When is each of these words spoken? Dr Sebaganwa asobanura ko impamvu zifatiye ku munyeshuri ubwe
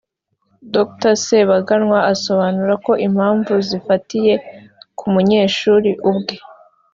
Dr 0.73 1.13
Sebaganwa 1.25 1.99
asobanura 2.13 2.73
ko 2.85 2.91
impamvu 3.07 3.53
zifatiye 3.69 4.33
ku 4.97 5.05
munyeshuri 5.13 5.89
ubwe 6.09 6.35